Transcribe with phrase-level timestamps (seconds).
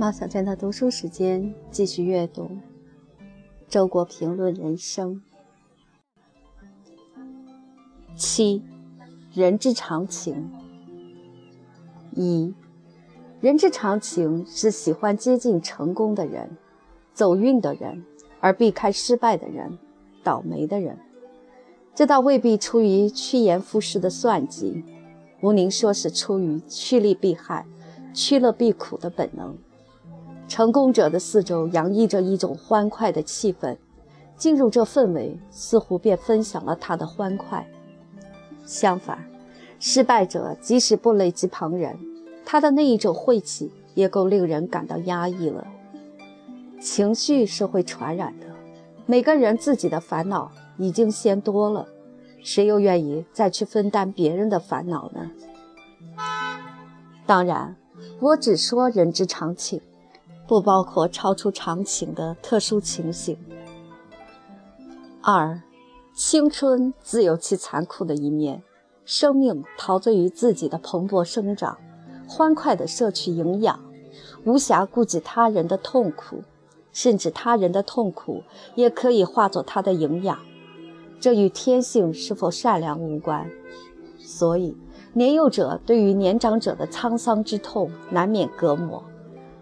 [0.00, 2.44] 马小娟的读书时间，继续阅读
[3.68, 5.20] 《周国评论人生》
[8.16, 8.62] 七，
[9.34, 10.50] 人之常情。
[12.12, 12.54] 一，
[13.42, 16.56] 人之常情是喜欢接近成功的人、
[17.12, 18.02] 走运的人，
[18.40, 19.78] 而避开失败的人、
[20.24, 20.96] 倒霉的人。
[21.94, 24.82] 这倒未必出于趋炎附势的算计，
[25.42, 27.66] 无宁说是出于趋利避害、
[28.14, 29.54] 趋乐避苦的本能。
[30.50, 33.76] 成功者的四周洋溢着一种欢快的气氛，
[34.36, 37.64] 进入这氛围，似乎便分享了他的欢快。
[38.66, 39.24] 相反，
[39.78, 41.96] 失败者即使不累及旁人，
[42.44, 45.64] 他的那一种晦气也够令人感到压抑了。
[46.80, 48.46] 情绪是会传染的，
[49.06, 51.86] 每个人自己的烦恼已经嫌多了，
[52.42, 55.30] 谁又愿意再去分担别人的烦恼呢？
[57.24, 57.76] 当然，
[58.18, 59.80] 我只说人之常情。
[60.50, 63.38] 不包括超出常情的特殊情形。
[65.22, 65.62] 二，
[66.12, 68.64] 青春自有其残酷的一面，
[69.04, 71.78] 生命陶醉于自己的蓬勃生长，
[72.26, 73.78] 欢快地摄取营养，
[74.44, 76.42] 无暇顾及他人的痛苦，
[76.90, 78.42] 甚至他人的痛苦
[78.74, 80.36] 也可以化作他的营养。
[81.20, 83.48] 这与天性是否善良无关。
[84.18, 84.76] 所以，
[85.12, 89.04] 年幼者对于年长者的沧桑之痛难免隔膜。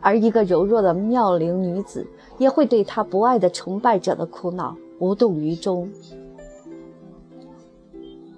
[0.00, 2.06] 而一个柔弱的妙龄女子，
[2.38, 5.88] 也会对她不爱的崇拜者的苦恼无动于衷。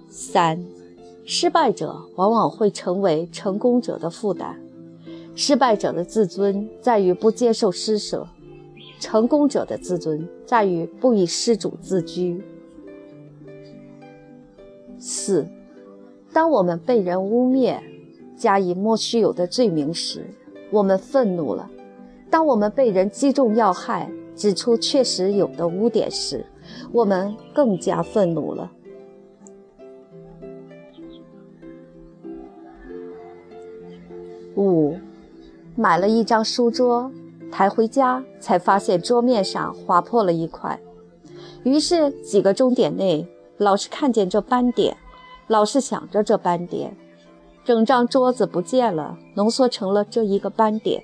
[0.09, 0.63] 三，
[1.25, 4.59] 失败者往往会成为成功者的负担。
[5.35, 8.27] 失败者的自尊在于不接受施舍，
[8.99, 12.43] 成功者的自尊在于不以施主自居。
[14.99, 15.47] 四，
[16.31, 17.79] 当我们被人污蔑，
[18.37, 20.25] 加以莫须有的罪名时，
[20.73, 21.69] 我们愤怒了。
[22.31, 26.43] 当我们被人击中要害，指出确实有的污点时，
[26.91, 28.71] 我们更加愤怒了。
[34.55, 34.97] 五，
[35.75, 37.11] 买了一张书桌，
[37.51, 40.79] 抬回家才发现桌面上划破了一块，
[41.63, 44.97] 于是几个钟点内老是看见这斑点，
[45.47, 46.97] 老是想着这斑点。
[47.65, 51.01] 整张桌子不见了，浓缩成了这一个斑点。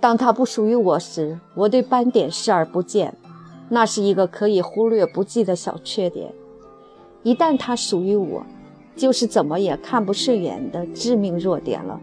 [0.00, 3.16] 当它不属于我时，我对斑点视而不见，
[3.70, 6.28] 那是一个可以忽略不计的小缺点；
[7.22, 8.44] 一旦它属于我，
[8.94, 12.00] 就是怎么也看不顺眼的致命弱点了。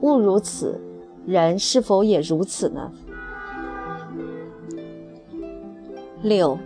[0.00, 0.80] 物如此，
[1.26, 2.90] 人是否也如此呢？
[6.22, 6.58] 六，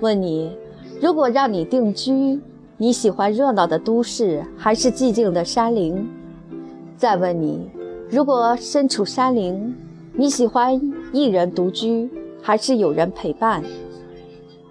[0.00, 0.54] 问你，
[1.00, 2.40] 如果让你定居？
[2.82, 6.04] 你喜欢热闹的都市还是寂静的山林？
[6.96, 7.70] 再问你，
[8.10, 9.72] 如果身处山林，
[10.14, 12.10] 你喜欢一人独居
[12.42, 13.62] 还是有人陪伴？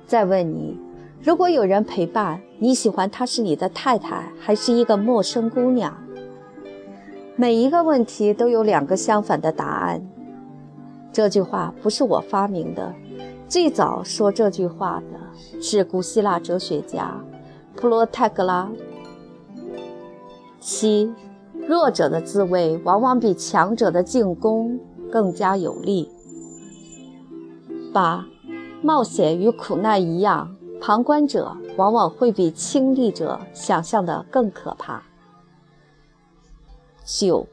[0.06, 0.78] 再问你，
[1.24, 5.96] 如果有人陪伴，你喜欢她是你的太太还是一个陌生姑娘？
[7.38, 10.06] 每一个问题都有两个相反的答案。
[11.14, 12.94] 这句话不是我发明的，
[13.48, 17.18] 最早说这句话的是古希腊哲学家。
[17.82, 18.72] 普罗泰戈拉。
[20.60, 21.12] 七，
[21.68, 24.80] 弱者的自卫往往比强者的进攻
[25.12, 26.08] 更加有力。
[27.92, 28.28] 八，
[28.84, 35.02] 冒险与苦难一样，旁观者往往会比亲历者想象的更可怕。
[37.04, 37.48] 九，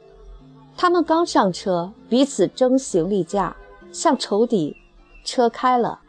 [0.77, 3.57] 他们刚上车，彼此争行李架，
[3.91, 4.77] 像仇敌。
[5.25, 6.01] 车开了，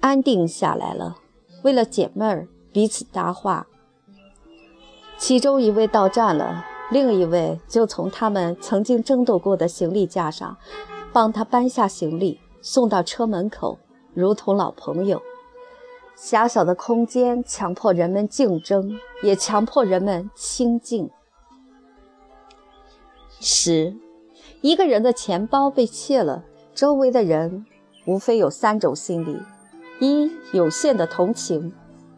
[0.00, 1.16] 安定下来了。
[1.62, 3.66] 为了解闷儿，彼此搭话。
[5.16, 10.56] 其中一位到站了，另一位就从他们曾经争斗过的行李架上
[11.12, 13.78] 帮他搬下行李，送到车门口，
[14.14, 15.22] 如同老朋友。
[16.16, 21.10] 狭小的空间强迫人们竞争，也强迫人们亲近。
[23.40, 23.96] 十，
[24.60, 26.44] 一个人的钱包被窃了，
[26.74, 27.64] 周围的人
[28.06, 29.40] 无非有三种心理。
[30.02, 31.72] 一有限的同情，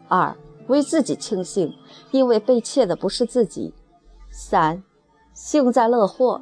[0.07, 0.35] 二
[0.65, 1.71] 为自己庆幸，
[2.09, 3.71] 因为被窃的不是自己；
[4.31, 4.81] 三
[5.35, 6.41] 幸灾乐祸。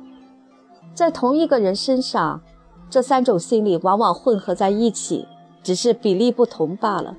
[0.95, 2.41] 在同一个人身上，
[2.89, 5.27] 这三种心理往往混合在一起，
[5.61, 7.17] 只是比例不同罢了。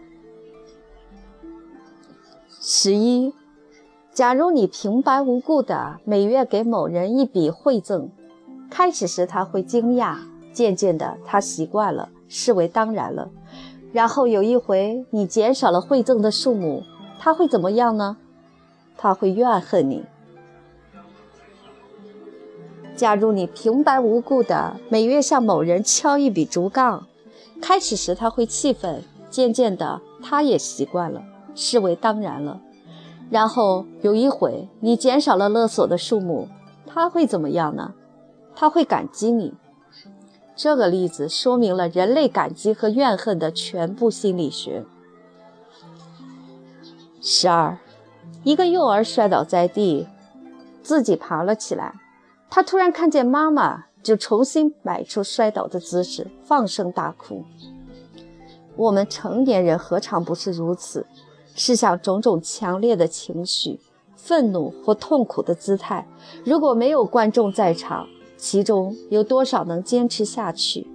[2.62, 3.34] 十一，
[4.14, 8.08] 假如你平白无故的每月给某人一笔汇赠，
[8.70, 10.16] 开始时他会惊讶，
[10.50, 13.30] 渐渐的他习惯了，视为当然了。
[13.94, 16.82] 然后有一回，你减少了馈赠的数目，
[17.20, 18.16] 他会怎么样呢？
[18.96, 20.04] 他会怨恨你。
[22.96, 27.06] 假如你平白无故的每月向某人敲一笔竹杠，
[27.62, 31.22] 开始时他会气愤，渐渐的他也习惯了，
[31.54, 32.60] 视为当然了。
[33.30, 36.48] 然后有一回你减少了勒索的数目，
[36.84, 37.94] 他会怎么样呢？
[38.56, 39.54] 他会感激你。
[40.56, 44.84] 这个例子说明了人类感激和怨恨的全部心理学。
[47.20, 47.78] 十二，
[48.42, 50.06] 一个幼儿摔倒在地，
[50.82, 51.94] 自己爬了起来。
[52.48, 57.44] 他突然看见妈妈，就重新摆出摔倒的姿势，放声大哭。
[58.76, 61.06] 我们成年人何尝不是如此？
[61.56, 63.80] 试想，种种强烈的情绪，
[64.16, 66.06] 愤怒或痛苦的姿态，
[66.44, 68.06] 如果没有观众在场，
[68.44, 70.86] 其中有多少能坚持下去？